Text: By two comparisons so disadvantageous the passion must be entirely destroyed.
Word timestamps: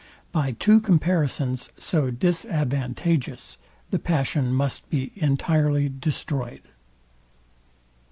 By 0.31 0.53
two 0.53 0.79
comparisons 0.79 1.69
so 1.77 2.09
disadvantageous 2.09 3.57
the 3.91 3.99
passion 3.99 4.51
must 4.51 4.89
be 4.89 5.11
entirely 5.15 5.89
destroyed. 5.89 6.63